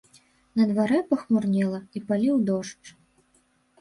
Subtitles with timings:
[0.61, 2.85] На дварэ пахмурнела і паліў дождж.